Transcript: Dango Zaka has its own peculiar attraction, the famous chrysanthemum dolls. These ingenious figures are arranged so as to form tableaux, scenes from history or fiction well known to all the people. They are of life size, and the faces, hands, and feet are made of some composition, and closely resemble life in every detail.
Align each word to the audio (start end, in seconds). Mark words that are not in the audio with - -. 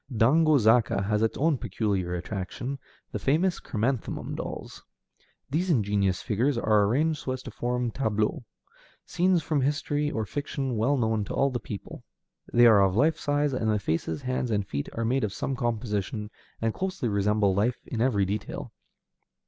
Dango 0.11 0.57
Zaka 0.57 1.03
has 1.05 1.21
its 1.21 1.37
own 1.37 1.59
peculiar 1.59 2.15
attraction, 2.15 2.79
the 3.11 3.19
famous 3.19 3.59
chrysanthemum 3.59 4.33
dolls. 4.33 4.83
These 5.51 5.69
ingenious 5.69 6.23
figures 6.23 6.57
are 6.57 6.85
arranged 6.85 7.19
so 7.19 7.33
as 7.33 7.43
to 7.43 7.51
form 7.51 7.91
tableaux, 7.91 8.43
scenes 9.05 9.43
from 9.43 9.61
history 9.61 10.09
or 10.09 10.25
fiction 10.25 10.75
well 10.75 10.97
known 10.97 11.23
to 11.25 11.35
all 11.35 11.51
the 11.51 11.59
people. 11.59 12.03
They 12.51 12.65
are 12.65 12.81
of 12.83 12.95
life 12.95 13.19
size, 13.19 13.53
and 13.53 13.69
the 13.69 13.77
faces, 13.77 14.23
hands, 14.23 14.49
and 14.49 14.67
feet 14.67 14.89
are 14.93 15.05
made 15.05 15.23
of 15.23 15.33
some 15.33 15.55
composition, 15.55 16.31
and 16.63 16.73
closely 16.73 17.07
resemble 17.07 17.53
life 17.53 17.77
in 17.85 18.01
every 18.01 18.25
detail. 18.25 18.71